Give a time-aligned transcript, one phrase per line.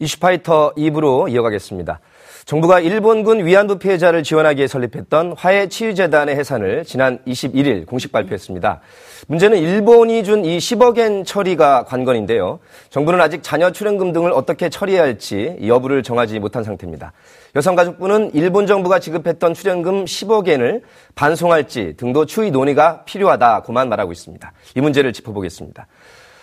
[0.00, 2.00] 이슈파이터 2부로 이어가겠습니다.
[2.46, 8.80] 정부가 일본군 위안부 피해자를 지원하기 위해 설립했던 화해치유재단의 해산을 지난 21일 공식 발표했습니다.
[9.28, 12.58] 문제는 일본이 준 이 10억엔 처리가 관건인데요.
[12.88, 17.12] 정부는 아직 자녀 출연금 등을 어떻게 처리해야 할지 여부를 정하지 못한 상태입니다.
[17.54, 20.82] 여성가족부는 일본 정부가 지급했던 출연금 10억엔을
[21.14, 24.52] 반송할지 등도 추이 논의가 필요하다고만 말하고 있습니다.
[24.76, 25.86] 이 문제를 짚어보겠습니다.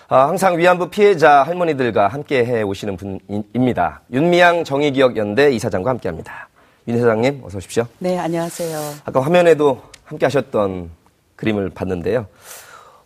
[0.09, 3.99] 아, 항상 위안부 피해자 할머니들과 함께 해 오시는 분입니다.
[4.13, 6.47] 윤미향 정의기억연대 이사장과 함께 합니다.
[6.87, 7.85] 윤 회장님, 어서 오십시오.
[7.99, 8.79] 네, 안녕하세요.
[9.03, 10.91] 아까 화면에도 함께 하셨던
[11.35, 12.25] 그림을 봤는데요.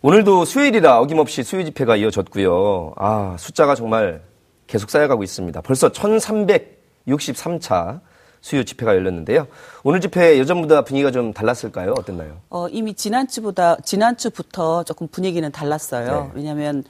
[0.00, 2.92] 오늘도 수요일이라 어김없이 수요 집회가 이어졌고요.
[2.96, 4.22] 아, 숫자가 정말
[4.68, 5.60] 계속 쌓여가고 있습니다.
[5.62, 7.98] 벌써 1363차
[8.42, 9.46] 수요 집회가 열렸는데요.
[9.84, 11.94] 오늘 집회 예전보다 분위기가 좀 달랐을까요?
[11.96, 12.40] 어땠나요?
[12.50, 16.24] 어, 이미 지난주보다 지난주부터 조금 분위기는 달랐어요.
[16.24, 16.30] 네.
[16.34, 16.82] 왜냐하면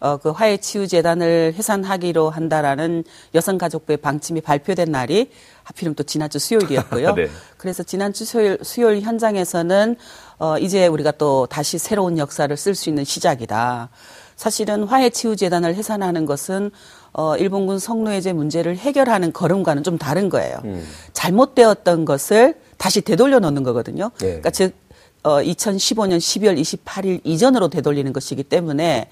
[0.00, 5.30] 어, 그 화해 치유 재단을 해산하기로 한다라는 여성가족부의 방침이 발표된 날이
[5.62, 7.14] 하필이면 또 지난주 수요일이었고요.
[7.16, 7.28] 네.
[7.56, 9.96] 그래서 지난주 수요일, 수요일 현장에서는
[10.38, 13.88] 어, 이제 우리가 또 다시 새로운 역사를 쓸 수 있는 시작이다.
[14.34, 16.70] 사실은 화해치유재단을 해산하는 것은
[17.18, 20.58] 어, 일본군 성노예제 문제를 해결하는 걸음과는 좀 다른 거예요.
[20.64, 20.86] 음.
[21.14, 24.10] 잘못되었던 것을 다시 되돌려 놓는 거거든요.
[24.18, 24.26] 네.
[24.26, 24.74] 그러니까 즉,
[25.22, 29.08] 어, 2015년 12월 28일 이전으로 되돌리는 것이기 때문에,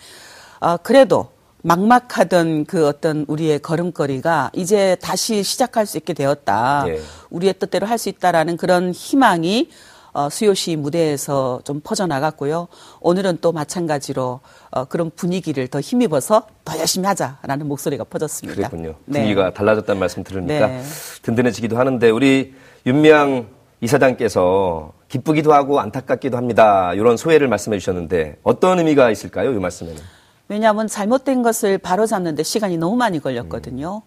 [0.60, 1.28] 어, 그래도
[1.62, 6.84] 막막하던 그 어떤 우리의 걸음걸이가 이제 다시 시작할 수 있게 되었다.
[6.86, 7.00] 네.
[7.30, 9.70] 우리의 뜻대로 할 수 있다라는 그런 희망이
[10.14, 12.68] 어, 수요시 무대에서 좀 퍼져나갔고요.
[13.00, 18.56] 오늘은 또 마찬가지로 어, 그런 분위기를 더 힘입어서 더 열심히 하자라는 목소리가 퍼졌습니다.
[18.68, 18.94] 그렇군요.
[19.06, 19.20] 네.
[19.20, 20.82] 분위기가 달라졌다는 말씀 들으니까 네.
[21.22, 22.54] 든든해지기도 하는데 우리
[22.86, 23.48] 윤미향
[23.80, 26.94] 이사장께서 기쁘기도 하고 안타깝기도 합니다.
[26.94, 29.52] 이런 소회를 말씀해 주셨는데 어떤 의미가 있을까요?
[29.52, 30.00] 이 말씀에는.
[30.46, 34.02] 왜냐하면 잘못된 것을 바로잡는데 시간이 너무 많이 걸렸거든요.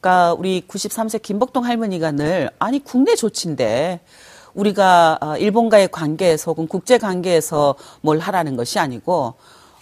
[0.00, 4.00] 그러니까 우리 93세 김복동 할머니가 늘 아니 국내 조치인데
[4.54, 9.34] 우리가 어, 일본과의 관계에서 혹은 국제 관계에서 뭘 하라는 것이 아니고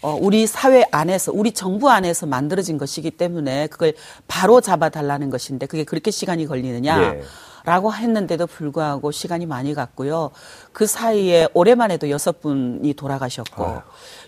[0.03, 3.93] 어, 우리 사회 안에서, 우리 정부 안에서 만들어진 것이기 때문에 그걸
[4.27, 7.03] 바로 잡아달라는 것인데 그게 그렇게 시간이 걸리느냐.
[7.03, 7.23] 예.
[7.65, 10.31] 라고 했는데도 불구하고 시간이 많이 갔고요.
[10.73, 11.47] 그 사이에
[11.91, 13.83] 해도 여섯 분이 돌아가셨고, 아.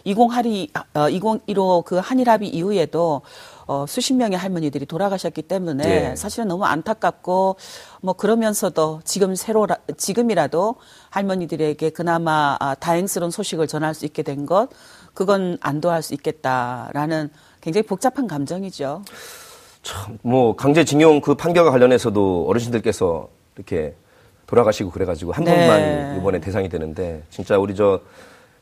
[0.04, 3.22] 2012, 어, 2015 그 한일합의 이후에도
[3.66, 6.16] 어, 수십 명의 할머니들이 돌아가셨기 때문에 네.
[6.16, 7.56] 사실은 너무 안타깝고
[8.00, 10.76] 뭐 그러면서도 지금 새로 지금이라도
[11.10, 14.68] 할머니들에게 그나마 아, 다행스러운 소식을 전할 수 있게 된 것
[15.14, 17.30] 그건 안도할 수 있겠다라는
[17.60, 19.04] 굉장히 복잡한 감정이죠.
[19.82, 23.94] 참, 뭐 강제징용 그 판결과 관련해서도 어르신들께서 이렇게
[24.46, 25.54] 돌아가시고 그래가지고 한 네.
[25.54, 28.00] 번만 이번에 대상이 되는데 진짜 우리 저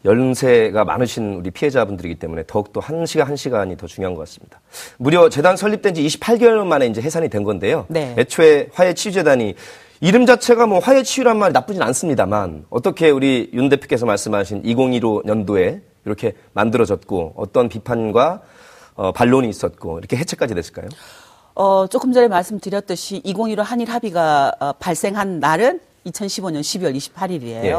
[0.04, 4.60] 연세가 많으신 우리 피해자분들이기 때문에 더욱더 한 시간 한 시간이 더 중요한 것 같습니다.
[4.96, 7.86] 무려 재단 설립된 지 28개월 만에 이제 해산이 된 건데요.
[7.88, 8.14] 네.
[8.16, 9.54] 애초에 화해치유재단이
[10.00, 16.32] 이름 자체가 뭐 화해치유란 말이 나쁘진 않습니다만 어떻게 우리 윤 대표께서 말씀하신 2015 년도에 이렇게
[16.54, 18.40] 만들어졌고 어떤 비판과
[18.94, 20.88] 어, 반론이 있었고 이렇게 해체까지 됐을까요?
[21.54, 27.64] 어, 조금 전에 말씀드렸듯이 2015 한일 합의가 어, 발생한 날은 2015년 12월 28일이에요.
[27.64, 27.74] 예.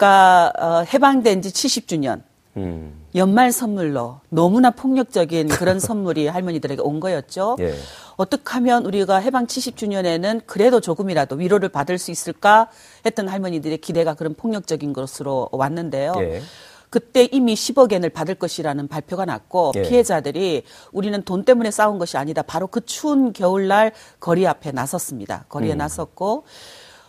[0.00, 2.22] 그러니까 어, 해방된 지 70주년.
[2.56, 3.06] 음.
[3.14, 7.56] 연말 선물로 너무나 폭력적인 그런 선물이 할머니들에게 온 거였죠.
[7.60, 7.74] 예.
[8.16, 12.68] 어떻게 하면 우리가 해방 70주년에는 그래도 조금이라도 위로를 받을 수 있을까
[13.04, 16.14] 했던 할머니들의 기대가 그런 폭력적인 것으로 왔는데요.
[16.18, 16.42] 예.
[16.88, 19.82] 그때 이미 10억 엔을 받을 것이라는 발표가 났고 예.
[19.82, 22.42] 피해자들이 우리는 돈 때문에 싸운 것이 아니다.
[22.42, 25.44] 바로 그 추운 겨울날 거리 앞에 나섰습니다.
[25.48, 25.78] 거리에 음.
[25.78, 26.44] 나섰고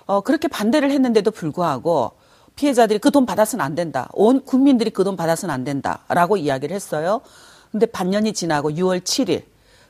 [0.06, 2.21] 어, 그렇게 반대를 했는데도 불구하고
[2.56, 4.10] 피해자들이 그 돈 받아서는 안 된다.
[4.14, 7.22] 온 국민들이 그 돈 받아서는 안 된다라고 이야기를 했어요.
[7.72, 9.44] 근데 반년이 지나고 6월 7일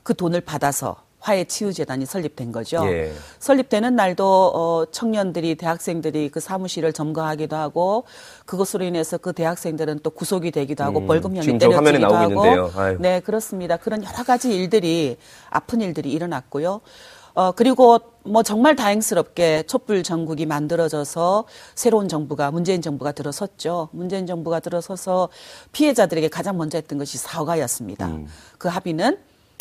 [0.04, 2.84] 그 돈을 받아서 화해 치유 재단이 설립된 거죠.
[2.88, 3.14] 예.
[3.38, 8.06] 설립되는 날도 어, 청년들이 대학생들이 그 사무실을 점거하기도 하고
[8.48, 12.42] 그것으로 인해서 그 대학생들은 또 구속이 되기도 하고 음, 벌금형이 때려지기도 하고
[13.00, 13.78] 네 그렇습니다.
[13.78, 15.18] 그런 여러 가지 일들이
[15.52, 16.82] 아픈 일들이 일어났고요.
[17.34, 21.46] 어, 그리고 뭐 정말 다행스럽게 촛불 전국이 만들어져서
[21.76, 23.90] 새로운 정부가 문재인 정부가 들어섰죠.
[23.92, 25.30] 문재인 정부가 들어서서
[25.72, 28.08] 피해자들에게 가장 먼저 했던 것이 사과였습니다.
[28.08, 28.28] 음.
[28.58, 29.18] 그 합의는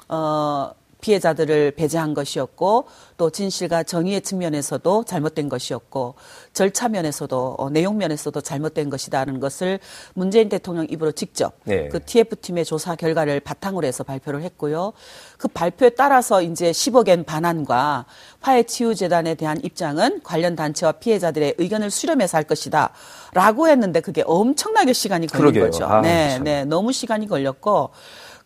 [0.08, 2.87] 어 피해자들을 배제한 것이었고
[3.17, 6.14] 또 진실과 정의의 측면에서도 잘못된 것이었고
[6.52, 9.79] 절차 면에서도 어, 내용 면에서도 잘못된 것이다는 것을
[10.14, 11.88] 문재인 대통령 입으로 직접 네.
[11.88, 14.93] 그 TF팀의 조사 결과를 바탕으로 해서 발표를 했고요.
[15.37, 18.06] 그 발표에 따라서 이제 10억엔 반환과
[18.41, 22.91] 화해 치유 재단에 대한 입장은 관련 단체와 피해자들의 의견을 수렴해서 할 것이다.
[23.32, 25.64] 라고 했는데 그게 엄청나게 시간이 걸린 그러게요.
[25.64, 25.85] 거죠.
[25.85, 26.44] 아, 네, 참.
[26.44, 26.64] 네.
[26.64, 27.91] 너무 시간이 걸렸고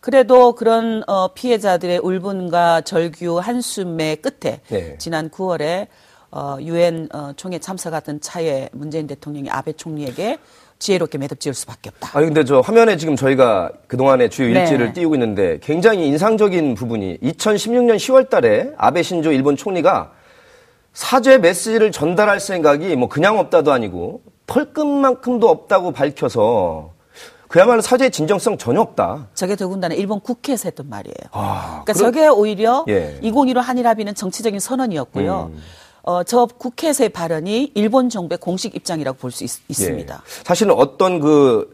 [0.05, 4.95] 그래도 그런 어, 피해자들의 울분과 절규 한숨의 끝에 네.
[4.99, 5.87] 지난 9월에
[6.29, 10.37] 어, 유엔 어, 총회 참석하던 차에 문재인 대통령이 아베 총리에게
[10.77, 12.11] 지혜롭게 매듭 지을 수밖에 없다.
[12.13, 14.59] 아니 근데 저 화면에 지금 저희가 그동안의 주요 네.
[14.59, 20.11] 일지를 띄우고 있는데 굉장히 인상적인 부분이 2016년 10월 달에 아베 신조 일본 총리가
[20.93, 26.93] 사죄 메시지를 전달할 생각이 뭐 그냥 없다도 아니고 털끝만큼도 없다고 밝혀서
[27.55, 29.29] 그야말로 사죄의 진정성 전혀 없다.
[29.33, 31.15] 저게 더군다나 일본 국회에서 했던 말이에요.
[31.31, 33.17] 아, 그러니까 그럼- 저게 오히려 예.
[33.21, 35.51] 2015 한일 합의는 정치적인 선언이었고요.
[35.53, 35.61] 음.
[36.03, 40.13] 어, 저 국회에서의 발언이 일본 정부의 공식 입장이라고 볼 수 있습니다.
[40.13, 40.43] 예.
[40.43, 41.73] 사실은 어떤 그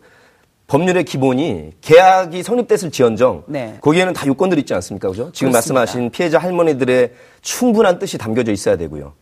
[0.67, 3.79] 법률의 기본이 계약이 성립됐을 지언정 네.
[3.81, 5.09] 거기에는 다 요건들이 있지 않습니까?
[5.09, 5.31] 그죠?
[5.33, 5.79] 지금 그렇습니다.
[5.79, 7.11] 말씀하신 피해자 할머니들의
[7.41, 9.13] 충분한 뜻이 담겨져 있어야 되고요.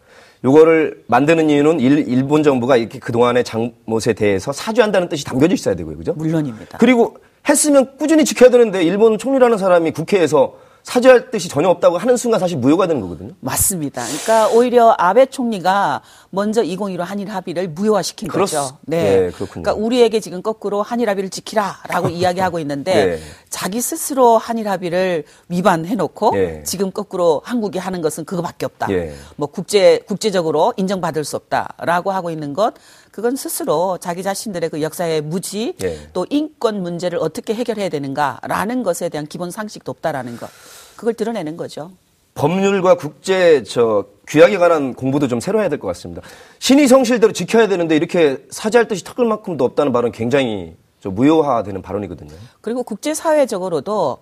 [0.43, 5.97] 요거를 만드는 이유는 일, 일본 정부가 이렇게 그동안의 잘못에 대해서 사죄한다는 뜻이 담겨져 있어야 되고요.
[5.97, 6.13] 그죠?
[6.13, 6.77] 물론입니다.
[6.77, 12.39] 그리고 했으면 꾸준히 지켜야 되는데 일본 총리라는 사람이 국회에서 사죄할 뜻이 전혀 없다고 하는 순간
[12.39, 13.33] 사실 무효가 되는 거거든요.
[13.41, 14.01] 맞습니다.
[14.05, 18.77] 그러니까 오히려 아베 총리가 먼저 2015 한일 합의를 무효화시킨 그렇스- 거죠.
[18.83, 19.63] 네, 그렇군요.
[19.63, 23.19] 그러니까 우리에게 지금 거꾸로 한일 합의를 지키라라고 이야기하고 있는데 네.
[23.49, 26.63] 자기 스스로 한일 합의를 위반해 놓고 네.
[26.63, 28.91] 지금 거꾸로 한국이 하는 것은 그거밖에 없다.
[28.91, 29.13] 예.
[29.35, 32.73] 뭐 국제 국제적으로 인정받을 수 없다라고 하고 있는 것
[33.11, 35.97] 그건 스스로 자기 자신들의 그 역사의 무지 예.
[36.13, 40.49] 또 인권 문제를 어떻게 해결해야 되는가라는 것에 대한 기본 상식도 없다라는 것
[40.95, 41.91] 그걸 드러내는 거죠.
[42.35, 46.21] 법률과 국제 저 규약에 관한 공부도 좀 새로 해야 될 것 같습니다.
[46.59, 52.31] 신의 성실대로 지켜야 되는데 이렇게 사죄할 뜻이 턱을 만큼도 없다는 발언 굉장히 저 무효화되는 발언이거든요.
[52.61, 54.19] 그리고 국제사회적으로도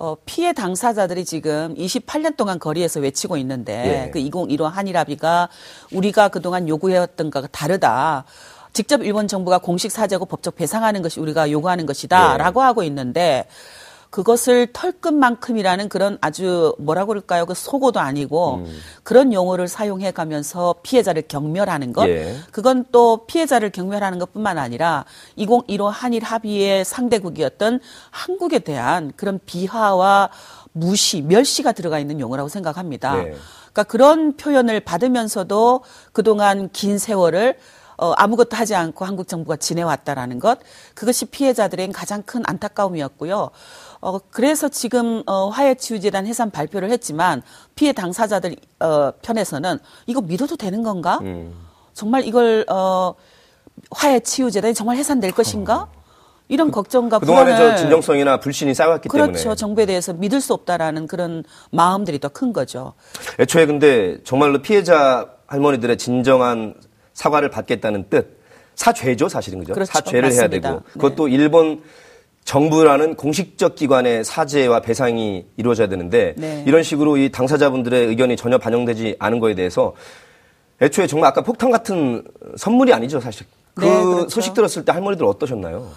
[0.00, 4.10] 어, 피해 당사자들이 지금 28년 동안 거리에서 외치고 있는데 예.
[4.10, 5.48] 그 2015 한일 합의가
[5.92, 8.24] 우리가 그동안 요구해왔던 것과 다르다.
[8.72, 11.86] 직접 일본 정부가 공식 사죄고 법적 배상하는 것이 우리가 요구하는 예.
[11.86, 13.48] 것이다라고 하고 있는데
[14.10, 17.44] 그것을 털끝만큼이라는 그런 아주 뭐라고 그럴까요?
[17.44, 18.80] 그 속어도 아니고 음.
[19.02, 22.08] 그런 용어를 사용해 가면서 피해자를 경멸하는 것.
[22.08, 22.36] 예.
[22.50, 25.04] 그건 또 피해자를 경멸하는 것뿐만 아니라
[25.36, 30.30] 2015 한일 합의의 상대국이었던 한국에 대한 그런 비하와
[30.72, 33.16] 무시, 멸시가 들어가 있는 용어라고 생각합니다.
[33.16, 33.34] 네.
[33.72, 35.82] 그러니까 그런 표현을 받으면서도
[36.12, 37.56] 그동안 긴 세월을
[37.98, 40.60] 어, 아무것도 하지 않고 한국 정부가 지내왔다라는 것,
[40.94, 43.50] 그것이 피해자들의 가장 큰 안타까움이었고요.
[44.00, 47.42] 어, 그래서 지금 어, 화해치유재단 해산 발표를 했지만
[47.74, 51.18] 피해 당사자들 어, 편에서는 이거 믿어도 되는 건가?
[51.22, 51.52] 음.
[51.92, 53.14] 정말 이걸 어,
[53.90, 55.88] 화해치유재단이 정말 해산될 것인가?
[56.50, 59.32] 이런 걱정과 불안을 저 진정성이나 불신이 쌓여왔기 그렇죠.
[59.34, 59.54] 때문에.
[59.56, 62.94] 정부에 대해서 믿을 수 없다라는 그런 마음들이 더 큰 거죠.
[63.38, 66.74] 애초에 근데 정말로 피해자 할머니들의 진정한
[67.18, 68.38] 사과를 받겠다는 뜻,
[68.76, 69.74] 사죄죠 사실은 그죠?
[69.74, 69.90] 그렇죠.
[69.92, 70.68] 사죄를 해야 맞습니다.
[70.70, 71.82] 되고 그것도 일본
[72.44, 76.62] 정부라는 공식적 기관의 사죄와 배상이 이루어져야 되는데 네.
[76.64, 79.94] 이런 식으로 이 당사자분들의 의견이 전혀 반영되지 않은 거에 대해서
[80.80, 82.22] 애초에 정말 아까 폭탄 같은
[82.56, 83.46] 선물이 아니죠 사실.
[83.74, 84.28] 그 네, 그렇죠.
[84.28, 85.90] 소식 들었을 때 할머니들 어떠셨나요?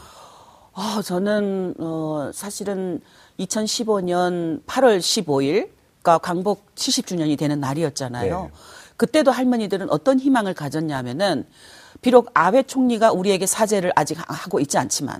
[0.73, 2.99] 아, 저는 어 사실은
[3.39, 5.69] 2015년 8월 15일
[6.01, 8.49] 가 광복 70주년이 되는 날이었잖아요.
[9.01, 9.05] 네.
[9.05, 11.45] 그때도 할머니들은 어떤 희망을 가졌냐면은
[12.01, 15.19] 비록 아베 총리가 우리에게 사죄를 아직 하고 있지 않지만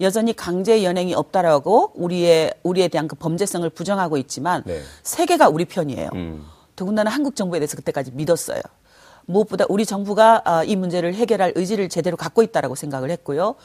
[0.00, 4.80] 여전히 강제 연행이 없다라고 우리의 우리에 대한 그 범죄성을 부정하고 있지만 네.
[5.02, 6.08] 세계가 우리 편이에요.
[6.14, 6.46] 음.
[6.74, 8.62] 더군다나 한국 정부에 대해서 그때까지 믿었어요.
[9.26, 13.56] 무엇보다 우리 정부가 아, 이 문제를 해결할 의지를 제대로 갖고 있다라고 생각을 했고요.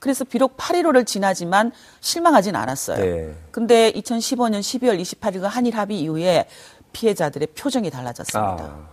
[0.00, 2.98] 그래서 비록 8.15를 지나지만 실망하진 않았어요.
[2.98, 3.34] 네.
[3.52, 6.46] 근데 2015년 12월 28일과 한일 합의 이후에
[6.92, 8.64] 피해자들의 표정이 달라졌습니다.
[8.64, 8.91] 아.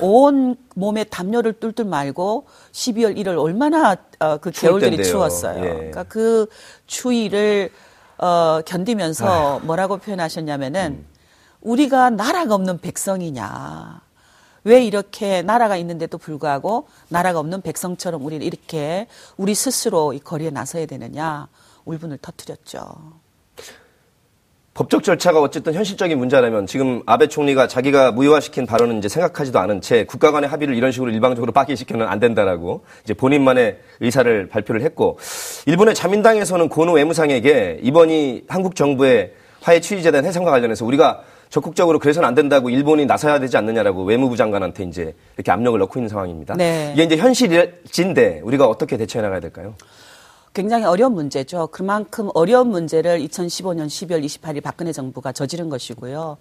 [0.00, 5.12] 온 몸에 담요를 뚫뚫 말고 12월 1일 얼마나 어, 그 겨울들이 텐데요.
[5.12, 5.64] 추웠어요.
[5.64, 5.68] 예.
[5.68, 6.46] 그러니까 그
[6.86, 7.70] 추위를
[8.18, 11.06] 어, 견디면서 뭐라고 표현하셨냐면은 음.
[11.60, 14.00] 우리가 나라가 없는 백성이냐.
[14.64, 20.86] 왜 이렇게 나라가 있는데도 불구하고 나라가 없는 백성처럼 우리는 이렇게 우리 스스로 이 거리에 나서야
[20.86, 21.46] 되느냐
[21.84, 23.25] 울분을 터뜨렸죠.
[24.76, 30.04] 법적 절차가 어쨌든 현실적인 문제라면 지금 아베 총리가 자기가 무효화시킨 발언은 이제 생각하지도 않은 채
[30.04, 35.18] 국가 간의 합의를 이런 식으로 일방적으로 파기시켜는 안 된다라고 이제 본인만의 의사를 발표를 했고
[35.64, 42.34] 일본의 자민당에서는 고노 외무상에게 이번이 한국 정부의 화해 취지재단 해산과 관련해서 우리가 적극적으로 그래서는 안
[42.34, 46.54] 된다고 일본이 나서야 되지 않느냐라고 외무부 장관한테 이제 이렇게 압력을 넣고 있는 상황입니다.
[46.54, 46.92] 네.
[46.92, 49.74] 이게 이제 현실인데 우리가 어떻게 대처해 나가야 될까요?
[50.56, 51.66] 굉장히 어려운 문제죠.
[51.66, 56.38] 그만큼 어려운 문제를 2015년 12월 28일 박근혜 정부가 저지른 것이고요.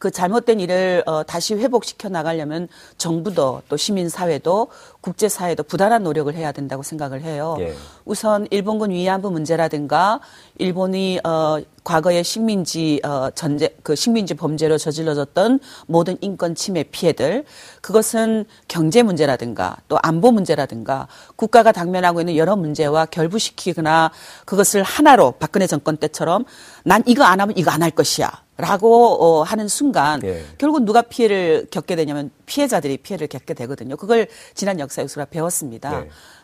[0.00, 4.68] 그 잘못된 일을 어, 다시 회복시켜 나가려면 정부도 또 시민사회도
[5.02, 7.56] 국제사회도 부단한 노력을 해야 된다고 생각을 해요.
[7.60, 7.74] 예.
[8.06, 10.20] 우선 일본군 위안부 문제라든가
[10.56, 17.44] 일본이 어 과거에 식민지 어 전제 그 식민지 범죄로 저질러졌던 모든 인권 침해 피해들
[17.82, 24.10] 그것은 경제 문제라든가 또 안보 문제라든가 국가가 당면하고 있는 여러 문제와 결부시키거나
[24.46, 26.44] 그것을 하나로 박근혜 정권 때처럼
[26.84, 28.30] 난 이거 안 하면 이거 안 할 것이야.
[28.60, 30.44] 라고 어, 하는 순간 예.
[30.58, 33.96] 결국 누가 피해를 겪게 되냐면 피해자들이 피해를 겪게 되거든요.
[33.96, 35.90] 그걸 지난 역사 교수가 배웠습니다.
[35.90, 35.96] 네.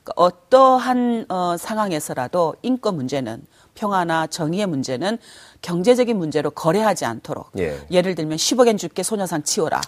[0.05, 3.43] 그러니까 어떠한 어, 상황에서라도 인권 문제는
[3.75, 5.19] 평화나 정의의 문제는
[5.63, 7.79] 경제적인 문제로 거래하지 않도록 예.
[7.91, 9.81] 예를 들면 10억엔 줄게 소녀상 치워라.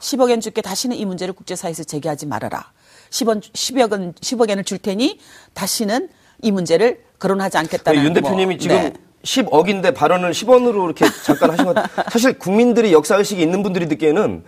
[0.00, 2.72] 10억엔 줄게 다시는 이 문제를 국제사회에서 제기하지 말아라.
[3.10, 5.18] 10원, 10억은, 10억엔을 줄 테니
[5.54, 6.08] 다시는
[6.40, 8.92] 이 문제를 거론하지 않겠다는 윤 대표님이 뭐, 지금 네.
[9.22, 12.06] 10억인데 발언을 10원으로 이렇게 잠깐 하신 것 같아요.
[12.10, 14.44] 사실 국민들이 역사의식이 있는 분들이 듣기에는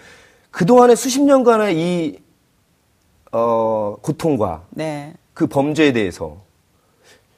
[0.50, 2.18] 그동안의 수십 년간의 이,
[3.32, 5.14] 어, 고통과 네.
[5.32, 6.38] 그 범죄에 대해서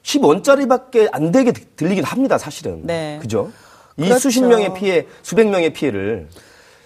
[0.03, 2.81] 10원짜리밖에 안 되게 들리긴 합니다, 사실은.
[2.85, 3.17] 네.
[3.21, 3.51] 그죠?
[3.97, 4.19] 이 그렇죠.
[4.19, 6.29] 수십 명의 피해, 수백 명의 피해를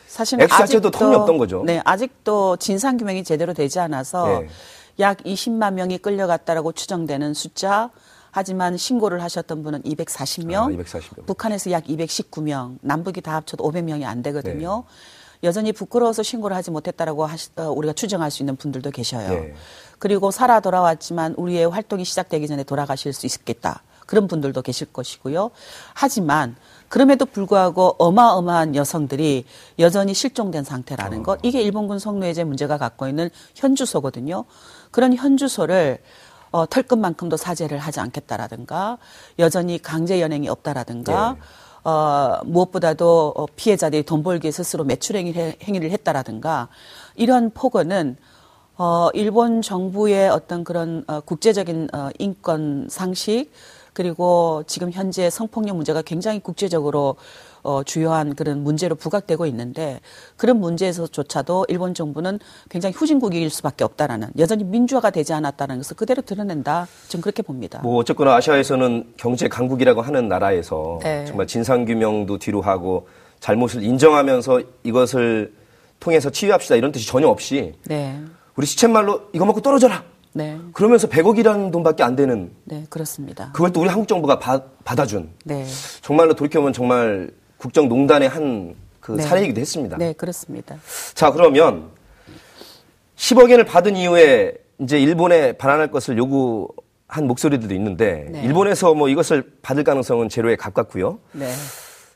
[0.07, 1.63] 사실은 액수 자체도 턱이 없던 거죠.
[1.65, 4.49] 네, 아직도 진상 규명이 제대로 되지 않아서 네.
[4.99, 7.89] 약 20만 명이 끌려갔다라고 추정되는 숫자.
[8.31, 11.25] 하지만 신고를 하셨던 분은 240명, 아, 240명.
[11.25, 14.83] 북한에서 약 219명, 남북이 다 합쳐도 500명이 안 되거든요.
[14.87, 15.47] 네.
[15.47, 19.29] 여전히 부끄러워서 신고를 하지 못했다라고 하시, 어, 우리가 추정할 수 있는 분들도 계셔요.
[19.29, 19.53] 네.
[19.99, 23.83] 그리고 살아 돌아왔지만 우리의 활동이 시작되기 전에 돌아가실 수 있겠다.
[24.05, 25.51] 그런 분들도 계실 것이고요.
[25.93, 26.55] 하지만
[26.89, 29.45] 그럼에도 불구하고 어마어마한 여성들이
[29.79, 31.39] 여전히 실종된 상태라는 것.
[31.43, 34.43] 이게 일본군 성노예제 문제가 갖고 있는 현주소거든요.
[34.91, 35.99] 그런 현주소를
[36.51, 38.97] 어, 털끝만큼도 사죄를 하지 않겠다라든가
[39.39, 41.89] 여전히 강제 연행이 없다라든가 네.
[41.89, 46.67] 어, 무엇보다도 어, 피해자들이 돈 벌기 위해 스스로 매출 행위를, 행위를 했다라든가
[47.15, 48.17] 이런 폭언은
[48.77, 53.51] 어, 일본 정부의 어떤 그런 어, 국제적인 어, 인권 상식
[53.93, 57.15] 그리고 지금 현재 성폭력 문제가 굉장히 국제적으로
[57.63, 59.99] 어, 주요한 그런 문제로 부각되고 있는데
[60.37, 62.39] 그런 문제에서조차도 일본 정부는
[62.69, 66.87] 굉장히 후진국일 수밖에 없다라는 여전히 민주화가 되지 않았다는 것을 그대로 드러낸다.
[67.07, 67.79] 좀 그렇게 봅니다.
[67.83, 71.25] 뭐 어쨌거나 아시아에서는 경제 강국이라고 하는 나라에서 네.
[71.25, 73.07] 정말 진상 규명도 뒤로 하고
[73.39, 75.53] 잘못을 인정하면서 이것을
[75.99, 78.19] 통해서 치유합시다 이런 뜻이 전혀 없이 네,
[78.55, 80.03] 우리 시쳇말로 이거 먹고 떨어져라.
[80.33, 83.51] 네, 그러면서 100억이라는 돈밖에 안 되는 네 그렇습니다.
[83.53, 85.65] 그걸 또 우리 한국 정부가 받, 받아준 네,
[86.01, 89.23] 정말로 돌이켜보면 정말 국정농단의 한그 네.
[89.23, 89.97] 사례이기도 했습니다.
[89.97, 90.77] 네 그렇습니다.
[91.13, 91.89] 자 그러면
[93.15, 98.43] 10억 엔을 받은 이후에 이제 일본에 반환할 것을 요구한 목소리들도 있는데 네.
[98.43, 101.19] 일본에서 뭐 이것을 받을 가능성은 제로에 가깝고요.
[101.33, 101.51] 네.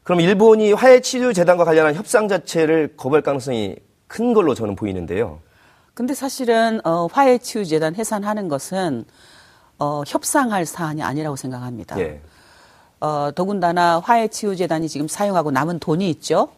[0.02, 3.76] 그럼 일본이 화해치유재단과 관련한 협상 자체를 거부할 가능성이
[4.08, 5.42] 큰 걸로 저는 보이는데요.
[5.94, 9.06] 근데 사실은 어, 화해 치유 재단 해산하는 것은
[9.78, 12.00] 어, 협상할 사안이 아니라고 생각합니다.
[12.00, 12.20] 예.
[13.00, 16.50] 어, 더군다나 화해치유재단이 지금 사용하고 남은 돈이 있죠.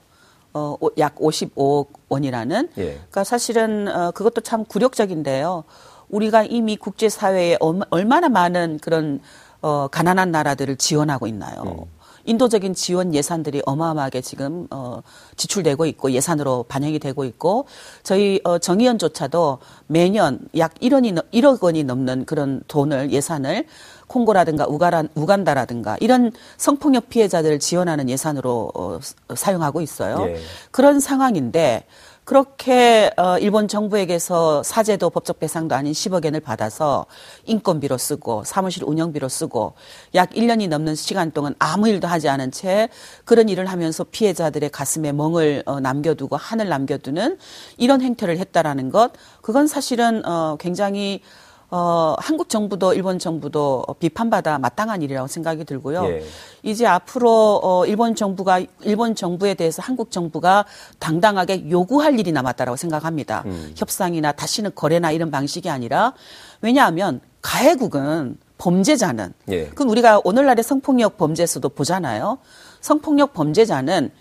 [0.54, 2.70] 어, 오- 약 55억 원이라는.
[2.78, 2.84] 예.
[2.94, 5.64] 그러니까 사실은 어, 그것도 참 굴욕적인데요.
[6.10, 9.20] 우리가 이미 국제사회에 얼마- 얼마나 많은 그런
[9.62, 11.88] 어, 가난한 나라들을 지원하고 있나요.
[12.26, 15.02] 인도적인 지원 예산들이 어마어마하게 지금 어,
[15.38, 17.66] 지출되고 있고 예산으로 반영이 되고 있고
[18.04, 23.66] 저희 어, 정의연조차도 매년 약 1원이 1억 원이 넘는 그런 돈을 예산을
[24.08, 29.00] 콩고라든가 우가라, 우간다라든가 이런 성폭력 피해자들을 지원하는 예산으로 어,
[29.36, 30.26] 사용하고 있어요.
[30.28, 30.40] 예.
[30.72, 31.84] 그런 상황인데
[32.28, 37.06] 그렇게 어, 일본 정부에게서 사죄도 법적 배상도 아닌 10억 엔을 받아서
[37.46, 39.76] 인건비로 쓰고 사무실 운영비로 쓰고
[40.14, 42.90] 약 1년이 넘는 시간 동안 아무 일도 하지 않은 채
[43.24, 47.38] 그런 일을 하면서 피해자들의 가슴에 멍을 어, 남겨두고 한을 남겨두는
[47.78, 51.22] 이런 행태를 했다라는 것 그건 사실은 어, 굉장히
[51.70, 56.06] 어, 한국 정부도 일본 정부도 어, 비판받아 마땅한 일이라고 생각이 들고요.
[56.06, 56.24] 예.
[56.64, 60.66] 이제 앞으로 어, 일본 정부가 일본 정부에 대해서 한국 정부가
[61.00, 63.44] 당당하게 요구할 일이 남았다라고 생각합니다.
[63.76, 66.14] 협상이나 다시는 거래나 이런 방식이 아니라
[66.62, 69.66] 왜냐하면 가해국은 범죄자는 예.
[69.68, 72.38] 그건 우리가 오늘날의 성폭력 범죄에서도 보잖아요.
[72.80, 74.12] 성폭력 범죄자는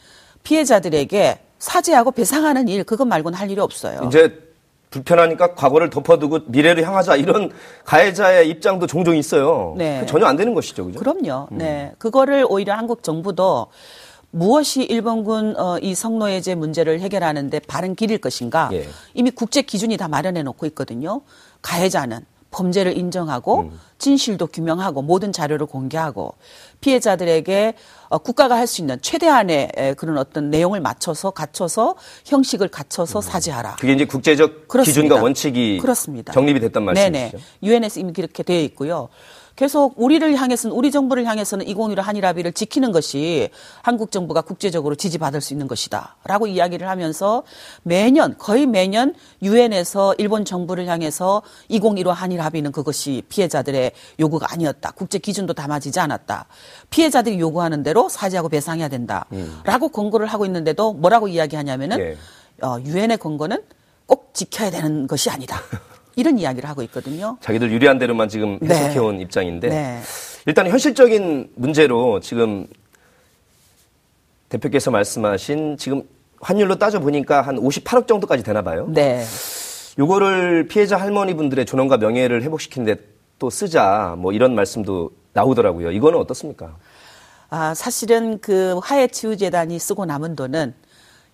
[0.42, 4.02] 피해자들에게 사죄하고 배상하는 일 그것 말고는 할 일이 없어요.
[4.06, 4.45] 이제
[4.90, 7.50] 불편하니까 과거를 덮어두고 미래를 향하자 이런
[7.84, 9.74] 가해자의 입장도 종종 있어요.
[9.76, 10.00] 네.
[10.00, 10.98] 그 전혀 안 되는 것이죠, 그죠?
[10.98, 11.48] 그럼요.
[11.50, 11.92] 네.
[11.98, 13.66] 그거를 오히려 한국 정부도
[14.30, 18.68] 무엇이 일본군 어, 이 성노예제 문제를 해결하는데 바른 길일 것인가?
[18.72, 18.86] 예.
[19.14, 21.22] 이미 국제 기준이 다 마련해 놓고 있거든요.
[21.62, 22.20] 가해자는
[22.60, 23.80] 범죄를 인정하고 음.
[23.98, 26.34] 진실도 규명하고 모든 자료를 공개하고
[26.80, 27.74] 피해자들에게
[28.08, 31.94] 어, 국가가 할 수 있는 최대한의 에, 그런 어떤 내용을 맞춰서 갖춰서
[32.24, 33.76] 형식을 갖춰서 사죄하라.
[33.78, 35.02] 그게 이제 국제적 그렇습니다.
[35.02, 36.32] 기준과 원칙이 그렇습니다.
[36.32, 37.36] 정립이 됐단 말씀이시죠?
[37.38, 37.44] 네네.
[37.62, 39.08] 유엔에서 이미 그렇게 되어 있고요.
[39.56, 43.48] 계속 우리를 향해서는 우리 정부를 향해서는 2015 한일 합의를 지키는 것이
[43.82, 47.42] 한국 정부가 국제적으로 지지받을 수 있는 것이다라고 이야기를 하면서
[47.82, 54.90] 매년 거의 매년 유엔에서 일본 정부를 향해서 2015 한일 합의는 그것이 피해자들의 요구가 아니었다.
[54.90, 56.46] 국제 기준도 담아지지 않았다.
[56.90, 62.16] 피해자들이 요구하는 대로 사죄하고 배상해야 된다라고 권고를 하고 있는데도 뭐라고 이야기하냐면은 예.
[62.62, 63.62] 어, 유엔의 권고는
[64.04, 65.60] 꼭 지켜야 되는 것이 아니다.
[66.16, 67.36] 이런 이야기를 하고 있거든요.
[67.40, 68.74] 자기들 유리한 대로만 지금 네.
[68.74, 70.00] 해석해온 입장인데 네.
[70.46, 72.66] 일단 현실적인 문제로 지금
[74.48, 76.02] 대표께서 말씀하신 지금
[76.40, 78.86] 환율로 따져 보니까 한 58억 정도까지 되나 봐요.
[78.88, 79.24] 네.
[79.98, 82.96] 요거를 피해자 할머니분들의 존엄과 명예를 회복시키는데
[83.38, 85.90] 또 쓰자 뭐 이런 말씀도 나오더라고요.
[85.90, 86.76] 이거는 어떻습니까?
[87.50, 90.74] 아, 사실은 그 화해치유재단이 쓰고 남은 돈은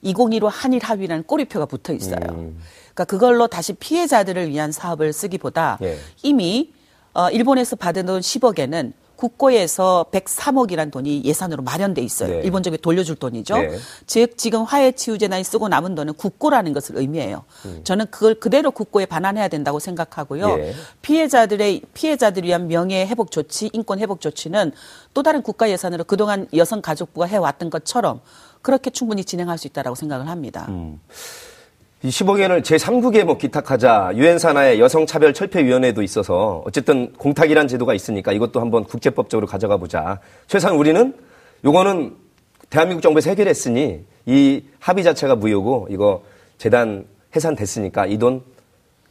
[0.02, 2.52] 2015 한일 합의라는 꼬리표가 붙어 있어요.
[2.94, 5.98] 그러니까 그걸로 다시 피해자들을 위한 사업을 쓰기보다 예.
[6.22, 6.72] 이미
[7.14, 12.38] 어, 일본에서 받은 돈 10억에는 국고에서 103억이란 돈이 예산으로 마련돼 있어요.
[12.38, 12.40] 네.
[12.42, 13.56] 일본 쪽에 돌려줄 돈이죠.
[13.56, 13.78] 네.
[14.06, 17.44] 즉 지금 화해치유재단이 쓰고 남은 돈은 국고라는 것을 의미해요.
[17.84, 20.48] 저는 그걸 그대로 국고에 반환해야 된다고 생각하고요.
[20.58, 20.74] 예.
[21.02, 24.72] 피해자들의 피해자들을 위한 명예 회복 조치, 인권 회복 조치는
[25.14, 28.20] 또 다른 국가 예산으로 그동안 여성가족부가 해왔던 것처럼
[28.60, 30.66] 그렇게 충분히 진행할 수 있다라고 생각을 합니다.
[30.68, 30.96] 이
[32.04, 37.94] 10억 엔을 제3국에 뭐 기탁하자 유엔 산하의 여성 차별 철폐 위원회도 있어서 어쨌든 공탁이란 제도가
[37.94, 40.18] 있으니까 이것도 한번 국제법적으로 가져가 보자.
[40.48, 41.14] 최소한 우리는
[41.64, 42.16] 요거는
[42.70, 46.22] 대한민국 정부에서 해결했으니 이 합의 자체가 무효고 이거
[46.58, 47.06] 재단
[47.36, 48.42] 해산됐으니까 이 돈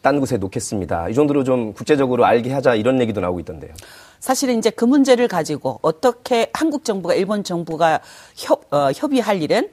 [0.02, 1.10] 딴 곳에 놓겠습니다.
[1.10, 3.72] 이 정도로 좀 국제적으로 알게 하자 이런 얘기도 나오고 있던데요.
[4.20, 8.00] 사실은 이제 그 문제를 가지고 어떻게 한국 정부가 일본 정부가
[8.36, 9.70] 협, 어, 협의할 일은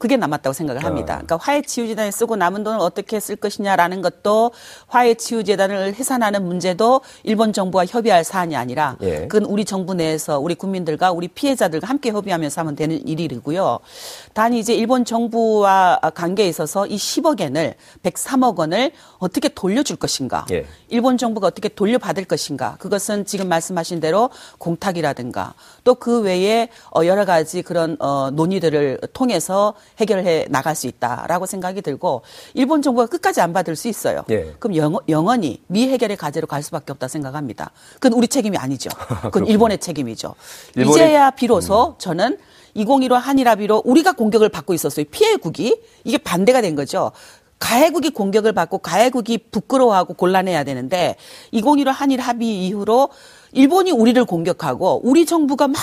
[0.00, 1.14] 그게 남았다고 생각을 합니다.
[1.14, 4.50] 그러니까 화해치유재단에 쓰고 남은 돈을 어떻게 쓸 것이냐라는 것도
[4.88, 9.28] 화해치유재단을 해산하는 문제도 일본 정부와 협의할 사안이 아니라 예.
[9.28, 13.78] 그건 우리 정부 내에서 우리 국민들과 우리 피해자들과 함께 협의하면서 하면 되는 일이고요.
[14.34, 20.46] 단 이제 일본 정부와 관계에 있어서 이 10억 엔을 103억 원을 어떻게 돌려줄 것인가.
[20.50, 20.66] 예.
[20.88, 22.76] 일본 정부가 어떻게 돌려받을 것인가.
[22.80, 29.74] 그것은 지금 말씀하신 대로 공탁이라든가 또 그 외에 어, 여러 가지 그런 어, 논의들을 통해서
[29.98, 32.22] 해결해 나갈 수 있다라고 생각이 들고
[32.54, 34.24] 일본 정부가 끝까지 안 받을 수 있어요.
[34.30, 34.54] 예.
[34.58, 37.70] 그럼 영, 영원 히 미해결의 과제로 갈 수밖에 없다 생각합니다.
[37.94, 38.90] 그건 우리 책임이 아니죠.
[39.30, 40.34] 그건 일본의 책임이죠.
[40.78, 40.82] 음.
[40.84, 42.38] 이제야 비로소 저는
[42.74, 45.04] 2015 한일합의로 우리가 공격을 받고 있었어요.
[45.10, 47.12] 피해국이 이게 반대가 된 거죠.
[47.58, 51.16] 가해국이 공격을 받고 가해국이 부끄러워하고 곤란해야 되는데
[51.52, 53.10] 2015 한일 합의 이후로
[53.52, 55.78] 일본이 우리를 공격하고 우리 정부가 막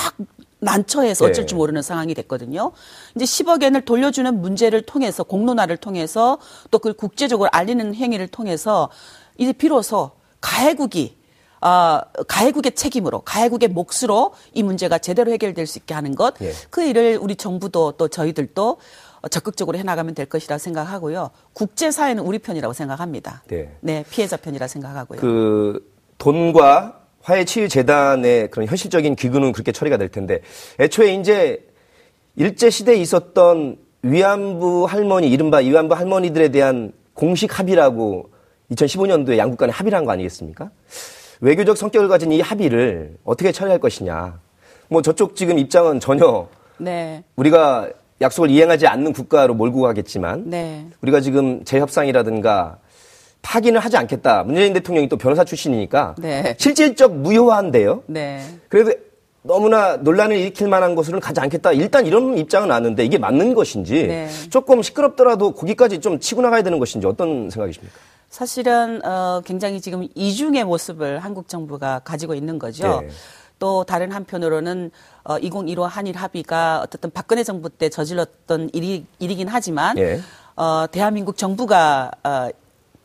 [0.60, 1.46] 난처해서 어쩔 예.
[1.46, 2.72] 줄 모르는 상황이 됐거든요.
[3.16, 6.40] 이제 10억 엔을 돌려주는 문제를 통해서 공론화를 통해서
[6.72, 8.90] 또 그걸 국제적으로 알리는 행위를 통해서
[9.38, 11.18] 이제 비로소 가해국이
[11.60, 16.54] 아, 가해국의 책임으로, 가해국의 몫으로 이 문제가 제대로 해결될 수 있게 하는 것, 예.
[16.70, 18.78] 그 일을 우리 정부도 또 저희들도
[19.32, 21.32] 적극적으로 해나가면 될 것이라 생각하고요.
[21.54, 23.44] 국제사회는 우리 편이라고 생각합니다.
[23.82, 24.06] 네.
[24.12, 25.20] 피해자 편이라 생각하고요.
[25.20, 30.40] 그 돈과 화해 치유 재단의 그런 현실적인 기금은 그렇게 처리가 될 텐데
[30.80, 31.62] 애초에 이제
[32.38, 38.30] 일제 시대에 있었던 위안부 할머니 이른바 위안부 할머니들에 대한 공식 합의라고
[38.72, 40.70] 2015년도에 양국 간에 합의를 한 거 아니겠습니까?
[41.42, 44.40] 외교적 성격을 가진 이 합의를 어떻게 처리할 것이냐.
[44.88, 47.26] 뭐 저쪽 지금 입장은 전혀 네.
[47.36, 47.90] 우리가
[48.22, 50.88] 약속을 이행하지 않는 국가로 몰고 가겠지만 네.
[51.02, 52.78] 우리가 지금 재협상이라든가
[53.42, 54.44] 파기는 하지 않겠다.
[54.44, 56.56] 문재인 대통령이 또 변호사 출신이니까 네.
[56.58, 58.04] 실질적 무효화인데요.
[58.08, 58.44] 네.
[58.68, 58.92] 그래도
[59.42, 61.72] 너무나 논란을 일으킬 만한 것으로는 가지 않겠다.
[61.72, 64.30] 일단 이런 입장은 아는데 이게 맞는 것인지 네.
[64.50, 67.96] 조금 시끄럽더라도 거기까지 좀 치고 나가야 되는 것인지 어떤 생각이십니까?
[68.30, 73.02] 사실은 어, 굉장히 지금 이중의 모습을 한국 정부가 가지고 있는 거죠.
[73.02, 73.08] 네.
[73.60, 74.92] 또 다른 한편으로는
[75.24, 80.20] 어, 2015 한일 합의가 어떻든 박근혜 정부 때 저질렀던 일이, 일이긴 하지만 예.
[80.56, 82.50] 어, 대한민국 정부가 어,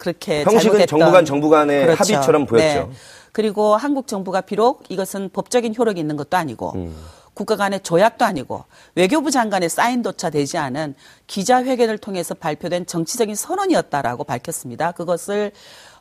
[0.03, 1.99] 그렇게 형식은 잘못했던 정부 간 정부 간의 그렇죠.
[2.01, 2.91] 합의처럼 보였죠.
[3.31, 6.97] 그리고 한국 정부가 비록 이것은 법적인 효력이 있는 것도 아니고 음.
[7.35, 8.65] 국가 간의 조약도 아니고
[8.97, 10.97] 외교부 장관의 사인조차 되지 않은
[11.29, 14.91] 기자회견을 통해서 발표된 정치적인 선언이었다라고 밝혔습니다.
[14.91, 15.53] 그것을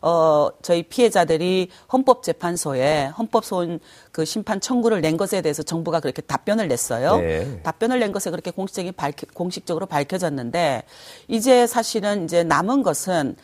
[0.01, 3.79] 어 저희 피해자들이 헌법재판소에 헌법소원
[4.11, 7.17] 그 심판 청구를 낸 것에 대해서 정부가 그렇게 답변을 냈어요.
[7.17, 7.61] 네.
[7.61, 10.83] 답변을 낸 것에 그렇게 공식적인 밝혀, 공식적으로 밝혀졌는데
[11.27, 13.35] 이제 사실은 이제 남은 것은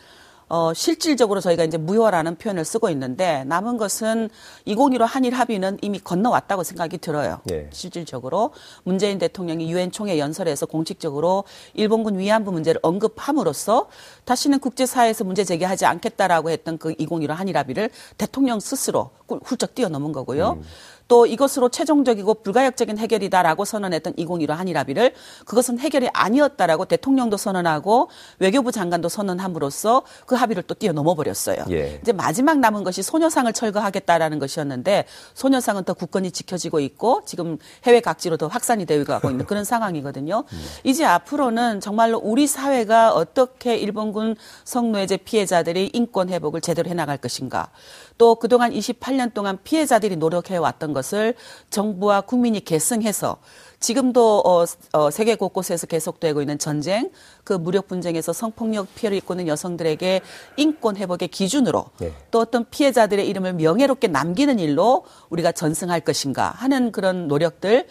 [0.50, 4.30] 어, 실질적으로 저희가 이제 무효라는 표현을 쓰고 있는데 남은 것은
[4.66, 7.40] 2015 한일 합의는 이미 건너왔다고 생각이 들어요.
[7.52, 7.70] 예.
[7.72, 8.52] 실질적으로
[8.84, 13.88] 문재인 대통령이 유엔 총회 연설에서 공식적으로 일본군 위안부 문제를 언급함으로써
[14.28, 19.12] 다시는 국제사회에서 문제 제기하지 않겠다라고 했던 그 2015 한일 합의를 대통령 스스로
[19.46, 20.58] 훌쩍 뛰어넘은 거고요.
[20.60, 20.64] 음.
[21.08, 25.14] 또 이것으로 최종적이고 불가역적인 해결이다라고 선언했던 2015 한일 합의를
[25.46, 28.10] 그것은 해결이 아니었다라고 대통령도 선언하고
[28.40, 31.64] 외교부 장관도 선언함으로써 그 합의를 또 뛰어넘어 버렸어요.
[31.72, 32.00] 예.
[32.02, 38.38] 이제 마지막 남은 것이 소녀상을 철거하겠다라는 것이었는데 소녀상은 더 굳건히 지켜지고 있고 지금 해외 각지로
[38.38, 40.44] 더 확산이 되고 가고 있는 그런 상황이거든요.
[40.52, 40.62] 음.
[40.84, 47.70] 이제 앞으로는 정말로 우리 사회가 어떻게 일본 군 성노예제 피해자들이 인권 회복을 제대로 해나갈 것인가.
[48.18, 51.36] 또 그동안 28년 동안 피해자들이 노력해 왔던 것을
[51.70, 53.38] 정부와 국민이 계승해서
[53.80, 57.12] 지금도 어, 어, 세계 곳곳에서 계속되고 있는 전쟁,
[57.44, 60.22] 그 무력 분쟁에서 성폭력 피해를 입고 있는 여성들에게
[60.58, 62.12] 인권 회복의 기준으로 네.
[62.32, 67.86] 또 어떤 피해자들의 이름을 명예롭게 남기는 일로 우리가 전승할 것인가 하는 그런 노력들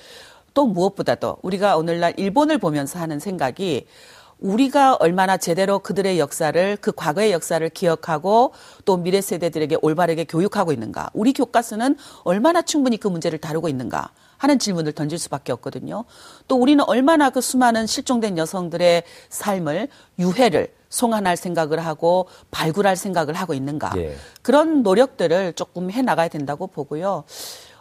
[0.55, 3.87] 또 무엇보다도 우리가 오늘날 일본을 보면서 하는 생각이
[4.41, 8.53] 우리가 얼마나 제대로 그들의 역사를 그 과거의 역사를 기억하고
[8.85, 11.11] 또 미래 세대들에게 올바르게 교육하고 있는가?
[11.15, 14.11] 우리 교과서는 얼마나 충분히 그 문제를 다루고 있는가?
[14.39, 16.05] 하는 질문을 던질 수밖에 없거든요.
[16.47, 23.55] 또 우리는 얼마나 그 수많은 실종된 여성들의 삶을 유해를 송환할 생각을 하고 발굴할 생각을 하고
[23.55, 23.93] 있는가?
[23.97, 24.15] 예.
[24.43, 27.25] 그런 노력들을 조금 해 나가야 된다고 보고요.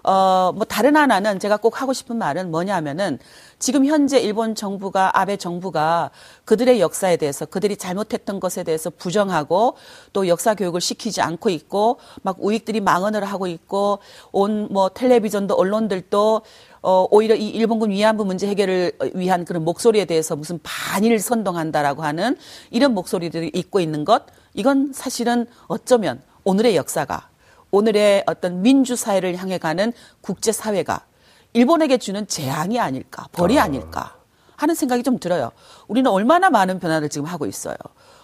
[0.08, 3.18] 어, 뭐 다른 하나는 제가 꼭 하고 싶은 말은 뭐냐면은
[3.58, 6.12] 지금 현재 일본 정부가 아베 정부가
[6.44, 9.78] 그들의 역사에 대해서 그들이 잘못했던 것에 대해서 부정하고
[10.14, 14.00] 또 역사 교육을 시키지 않고 있고 막 우익들이 망언을 하고 있고
[14.32, 16.42] 온 뭐 텔레비전도 언론들도
[16.82, 22.38] 어, 오히려 이 일본군 위안부 문제 해결을 위한 그런 목소리에 대해서 무슨 반일 선동한다라고 하는
[22.72, 27.30] 이런 목소리들이 있고 있는 것, 이건 사실은 어쩌면 오늘의 역사가
[27.76, 31.06] 오늘의 어떤 민주사회를 향해 가는 국제사회가
[31.52, 33.64] 일본에게 주는 재앙이 아닐까, 벌이 아.
[33.64, 34.16] 아닐까
[34.56, 35.52] 하는 생각이 좀 들어요.
[35.90, 37.76] 우리는 얼마나 많은 변화를 지금 하고 있어요.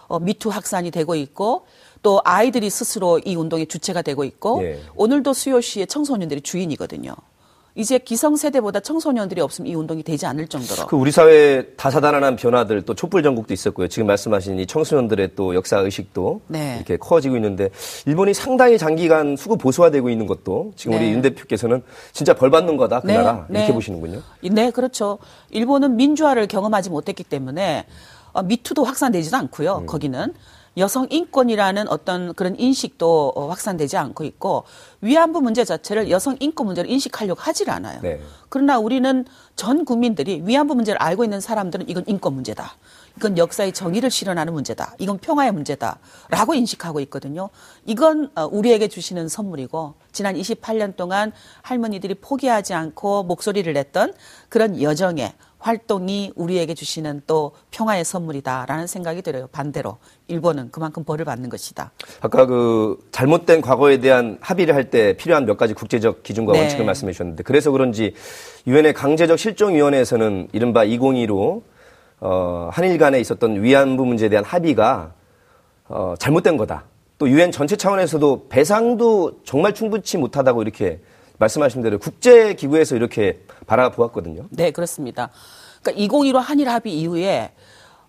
[0.08, 1.66] 어, 미투 확산이 되고 있고
[2.02, 4.82] 또 아이들이 스스로 이 운동의 주체가 되고 있고 예.
[4.96, 7.14] 오늘도 수요시의 청소년들이 주인이거든요.
[7.76, 10.88] 이제 기성세대보다 청소년들이 없으면 이 운동이 되지 않을 정도로.
[10.88, 13.88] 그 우리 사회의 다사다난한 변화들 또 촛불 전국도 있었고요.
[13.88, 16.76] 지금 말씀하신 이 청소년들의 또 역사 의식도 네.
[16.78, 17.70] 이렇게 커지고 있는데
[18.06, 21.00] 일본이 상당히 장기간 수구 보수화되고 있는 것도 지금 네.
[21.00, 21.82] 우리 윤 대표께서는
[22.12, 23.14] 진짜 벌 받는 거다 그 네.
[23.14, 23.74] 나라 이렇게 네.
[23.74, 24.22] 보시는군요.
[24.52, 25.18] 네, 그렇죠.
[25.50, 27.86] 일본은 민주화를 경험하지 못했기 때문에
[28.34, 29.80] 어, 미투도 확산되지도 않고요.
[29.80, 29.86] 음.
[29.86, 30.34] 거기는
[30.78, 34.64] 여성 인권이라는 어떤 그런 인식도 어, 확산되지 않고 있고
[35.02, 38.00] 위안부 문제 자체를 여성 인권 문제로 인식하려고 하질 않아요.
[38.02, 38.22] 네.
[38.50, 42.76] 그러나 우리는 전 국민들이 위안부 문제를 알고 있는 사람들은 이건 인권 문제다.
[43.18, 44.96] 이건 역사의 정의를 실현하는 문제다.
[44.98, 46.00] 이건 평화의 문제다.
[46.30, 47.50] 라고 인식하고 있거든요.
[47.86, 54.14] 이건 어, 우리에게 주시는 선물이고 지난 28년 동안 할머니들이 포기하지 않고 목소리를 냈던
[54.48, 59.48] 그런 여정에 활동이 우리에게 주시는 또 평화의 선물이다라는 생각이 들어요.
[59.52, 59.98] 반대로
[60.28, 61.92] 일본은 그만큼 벌을 받는 것이다.
[62.20, 66.62] 아까 그 잘못된 과거에 대한 합의를 할 때 필요한 몇 가지 국제적 기준과 네.
[66.62, 68.14] 원칙을 말씀해 주셨는데 그래서 그런지
[68.68, 71.64] 유엔의 강제적 실종위원회에서는 이른바 2015
[72.22, 75.14] 어, 한일 간에 있었던 위안부 문제에 대한 합의가
[75.88, 76.84] 어, 잘못된 거다.
[77.20, 81.00] 또 유엔 전체 차원에서도 배상도 정말 충분치 못하다고 이렇게
[81.42, 84.46] 말씀하신 대로 국제 기구에서 이렇게 바라보았거든요.
[84.52, 85.30] 네, 그렇습니다.
[85.82, 87.52] 그러니까 2015 한일 합의 이후에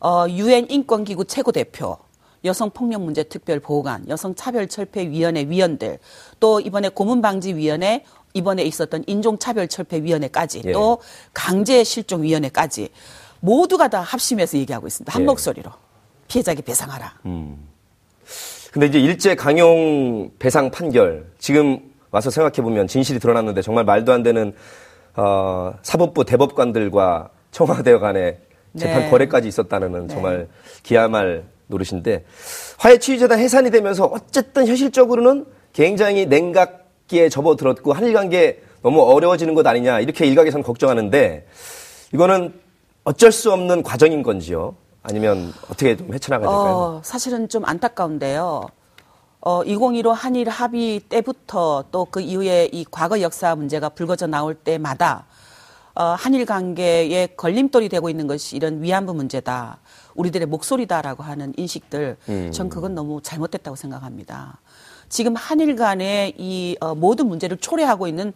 [0.00, 1.96] 어, 유엔 인권기구 최고 대표,
[2.44, 5.98] 여성 폭력 문제 특별 보호관, 여성 차별 철폐 위원회 위원들,
[6.40, 10.72] 또 이번에 고문 방지 위원회 이번에 있었던 인종 차별 철폐 위원회까지 예.
[10.72, 10.98] 또
[11.32, 12.88] 강제 실종 위원회까지
[13.40, 15.12] 모두가 다 합심해서 얘기하고 있습니다.
[15.12, 15.26] 한 예.
[15.26, 15.70] 목소리로
[16.28, 17.14] 피해자에게 배상하라.
[17.26, 17.68] 음.
[18.72, 24.22] 근데 이제 일제 강용 배상 판결 지금 와서 생각해 보면 진실이 드러났는데 정말 말도 안
[24.22, 24.54] 되는
[25.16, 28.38] 어, 사법부 대법관들과 청와대 간의
[28.78, 29.10] 재판 네.
[29.10, 30.14] 거래까지 있었다는 네.
[30.14, 30.48] 정말
[30.82, 32.24] 기야말 노릇인데
[32.78, 40.00] 화해 치유재단 해산이 되면서 어쨌든 현실적으로는 굉장히 냉각기에 접어들었고 한일 관계 너무 어려워지는 것 아니냐
[40.00, 41.46] 이렇게 일각에선 걱정하는데
[42.12, 42.52] 이거는
[43.04, 44.76] 어쩔 수 없는 과정인 건지요?
[45.02, 46.74] 아니면 어떻게 좀 헤쳐나가야 될까요?
[46.74, 48.68] 어, 사실은 좀 안타까운데요.
[49.44, 55.26] 어, 2015 한일 합의 때부터 또 그 이후에 이 과거 역사 문제가 불거져 나올 때마다
[55.94, 59.78] 어, 한일 관계에 걸림돌이 되고 있는 것이 이런 위안부 문제다.
[60.14, 62.50] 우리들의 목소리다라고 하는 인식들, 음.
[62.52, 64.60] 전 그건 너무 잘못됐다고 생각합니다.
[65.08, 68.32] 지금 한일 간의 이 어, 모든 문제를 초래하고 있는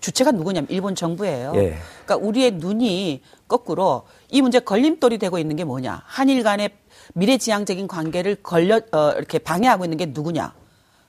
[0.00, 1.52] 주체가 누구냐면 일본 정부예요.
[1.56, 1.76] 예.
[2.04, 6.02] 그러니까 우리의 눈이 거꾸로 이 문제 걸림돌이 되고 있는 게 뭐냐?
[6.06, 6.70] 한일 간의
[7.14, 10.54] 미래지향적인 관계를 걸려 어, 이렇게 방해하고 있는 게 누구냐?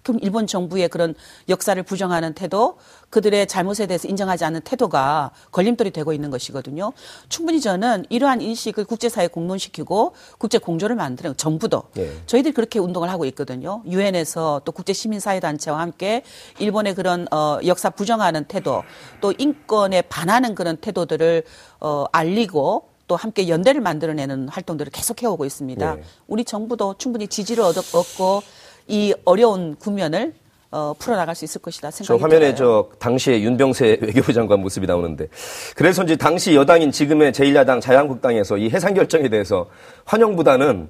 [0.05, 1.15] 그럼 일본 정부의 그런
[1.49, 2.77] 역사를 부정하는 태도,
[3.09, 6.93] 그들의 잘못에 대해서 인정하지 않는 태도가 걸림돌이 되고 있는 것이거든요.
[7.27, 12.11] 충분히 저는 이러한 인식을 국제사회에 공론시키고 국제 공조를 만드는 정부도 예.
[12.27, 13.81] 저희들이 그렇게 운동을 하고 있거든요.
[13.87, 16.21] 유엔에서 또 국제 시민사회 단체와 함께
[16.59, 18.83] 일본의 그런 어 역사 부정하는 태도,
[19.21, 21.43] 또 인권에 반하는 그런 태도들을
[21.79, 25.95] 어 알리고 또 함께 연대를 만들어내는 활동들을 계속 해 오고 있습니다.
[25.95, 26.01] 네.
[26.27, 28.41] 우리 정부도 충분히 지지를 얻- 얻고
[28.87, 30.33] 이 어려운 국면을
[30.71, 32.89] 어, 풀어나갈 수 있을 것이다 저 생각이 화면에 들어요.
[32.91, 35.27] 저 당시의 윤병세 외교부 장관 모습이 나오는데
[35.75, 39.69] 그래서인지 당시 여당인 지금의 제1야당 자유한국당에서 이 해산 결정에 대해서
[40.05, 40.89] 환영보다는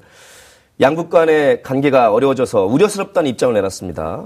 [0.81, 4.25] 양국 간의 관계가 어려워져서 우려스럽다는 입장을 내놨습니다.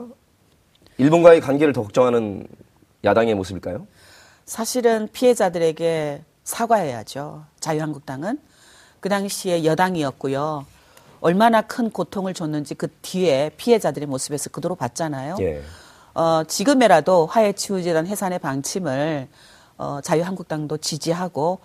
[0.97, 2.47] 일본과의 관계를 더 걱정하는
[3.03, 3.85] 야당의 모습일까요?
[4.45, 7.45] 사실은 피해자들에게 사과해야죠.
[7.59, 8.39] 자유한국당은
[8.99, 10.65] 그 당시에 여당이었고요.
[11.21, 15.35] 얼마나 큰 고통을 줬는지 그 뒤에 피해자들의 모습에서 그대로 봤잖아요.
[15.41, 15.61] 예.
[16.13, 19.27] 어, 지금이라도 화해치유재단 해산의 방침을
[19.77, 21.59] 어, 자유한국당도 지지하고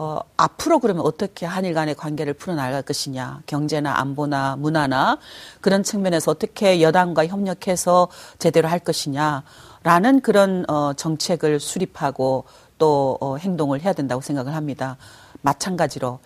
[0.00, 5.18] 어, 앞으로 그러면 어떻게 한일 간의 관계를 풀어나갈 것이냐, 경제나 안보나 문화나
[5.60, 12.44] 그런 측면에서 어떻게 여당과 협력해서 제대로 할 것이냐라는 그런 어, 정책을 수립하고
[12.78, 14.96] 또 어, 행동을 해야 된다고 생각을 합니다.
[15.42, 16.20] 마찬가지로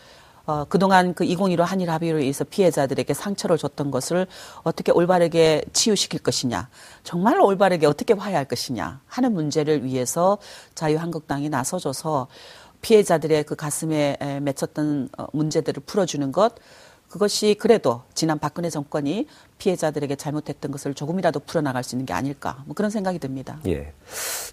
[0.44, 4.26] 어, 그동안 그 2015 한일 합의로 인해서 피해자들에게 상처를 줬던 것을
[4.64, 6.68] 어떻게 올바르게 치유시킬 것이냐,
[7.04, 10.38] 정말로 올바르게 어떻게 화해할 것이냐 하는 문제를 위해서
[10.74, 12.26] 자유한국당이 나서줘서
[12.80, 16.54] 피해자들의 그 가슴에 에, 맺혔던 어, 문제들을 풀어주는 것,
[17.16, 19.26] 그것이 그래도 지난 박근혜 정권이
[19.58, 23.58] 피해자들에게 잘못했던 것을 조금이라도 풀어나갈 수 있는 게 아닐까, 뭐 그런 생각이 듭니다.
[23.68, 23.92] 예.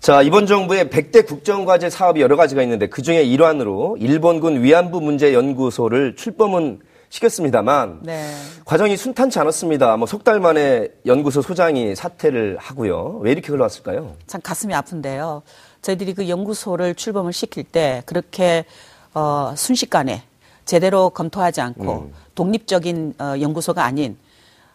[0.02, 5.34] 자, 이번 정부의 100대 국정과제 사업이 여러 가지가 있는데 그 중에 일환으로 일본군 위안부 문제
[5.34, 8.30] 연구소를 출범은 시켰습니다만 네.
[8.66, 9.96] 과정이 순탄치 않았습니다.
[9.96, 13.20] 뭐 석 달 만에 연구소 소장이 사퇴를 하고요.
[13.22, 14.16] 왜 이렇게 흘러왔을까요?
[14.28, 15.44] 참 가슴이 아픈데요.
[15.82, 18.66] 저희들이 그 연구소를 출범을 시킬 때 그렇게
[19.14, 20.24] 어, 순식간에
[20.70, 24.18] 제대로 검토하지 않고 독립적인 어, 연구소가 아닌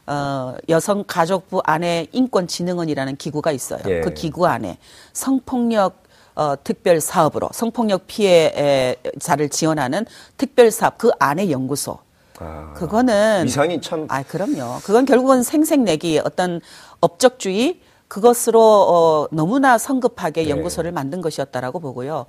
[0.09, 3.79] 어, 여성가족부 안에 인권진흥원이라는 기구가 있어요.
[3.87, 4.01] 예.
[4.01, 4.79] 그 기구 안에
[5.13, 6.03] 성폭력
[6.35, 10.05] 어, 특별 사업으로 성폭력 피해자를 지원하는
[10.37, 11.99] 특별 사업 그 안에 연구소.
[12.41, 14.81] 아, 그거는 위상이 참 아, 그럼요.
[14.83, 16.61] 그건 결국은 생색내기 어떤
[17.01, 17.79] 업적주의
[18.09, 20.51] 그것으로 어, 너무나 성급하게 네.
[20.51, 22.27] 연구소를 만든 것이었다라고 보고요.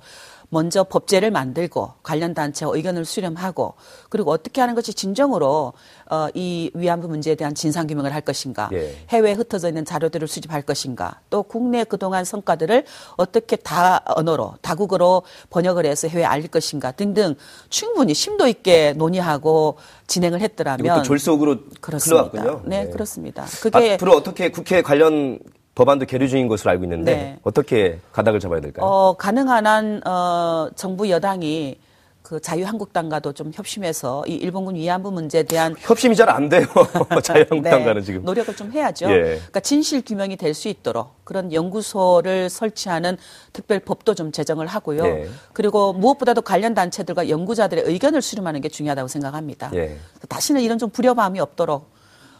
[0.48, 3.74] 먼저 법제를 만들고 관련 단체와 의견을 수렴하고
[4.08, 5.72] 그리고 어떻게 하는 것이 진정으로
[6.08, 8.96] 어, 이 위안부 문제에 대한 진상 규명을 할 것인가, 예.
[9.08, 12.84] 해외에 흩어져 있는 자료들을 수집할 것인가, 또 국내 그동안 성과들을
[13.16, 17.34] 어떻게 다 언어로 다국어로 번역을 해서 해외에 알릴 것인가 등등
[17.68, 22.30] 충분히 심도 있게 논의하고 진행을 했더라면 졸속으로 그렇습니다.
[22.30, 22.62] 흘러왔군요.
[22.66, 23.44] 네, 그렇습니다.
[23.60, 25.40] 그게 앞으로 어떻게 국회 관련
[25.76, 27.38] 법안도 계류 중인 것으로 알고 있는데 네.
[27.42, 28.84] 어떻게 가닥을 잡아야 될까요?
[28.86, 31.76] 어, 가능한 한 어, 정부 여당이
[32.22, 36.66] 그 자유한국당과도 좀 협심해서 이 일본군 위안부 문제에 대한 협심이 잘 안 돼요.
[37.22, 38.20] 자유한국당과는 지금.
[38.22, 39.06] 네, 노력을 좀 해야죠.
[39.10, 39.20] 예.
[39.22, 43.18] 그러니까 진실 규명이 될 수 있도록 그런 연구소를 설치하는
[43.52, 45.04] 특별 법도 좀 제정을 하고요.
[45.04, 45.28] 예.
[45.52, 49.70] 그리고 무엇보다도 관련 단체들과 연구자들의 의견을 수렴하는 게 중요하다고 생각합니다.
[49.74, 49.96] 예.
[50.28, 51.94] 다시는 이런 좀 불협화음이 없도록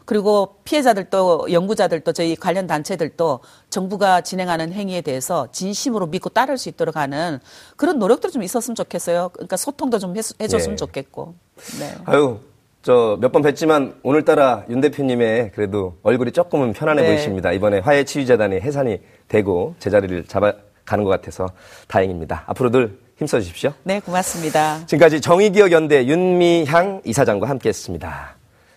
[0.06, 6.96] 그리고 피해자들도 연구자들도 저희 관련 단체들도 정부가 진행하는 행위에 대해서 진심으로 믿고 따를 수 있도록
[6.96, 7.40] 하는
[7.76, 9.30] 그런 노력도 좀 있었으면 좋겠어요.
[9.34, 10.76] 그러니까 소통도 좀 해, 해줬으면 예.
[10.76, 11.34] 좋겠고.
[11.80, 11.94] 네.
[12.06, 12.38] 아유,
[12.82, 17.08] 저 몇 번 뵀지만 오늘따라 윤 대표님의 그래도 얼굴이 조금은 편안해 네.
[17.08, 17.50] 보이십니다.
[17.50, 20.52] 이번에 화해 치유재단이 해산이 되고 제자리를 잡아
[20.84, 21.48] 가는 것 같아서
[21.88, 22.44] 다행입니다.
[22.46, 23.72] 앞으로들 힘써 주십시오.
[23.82, 24.86] 네, 고맙습니다.
[24.86, 28.35] 지금까지 정의기억연대 윤미향 이사장과 함께했습니다.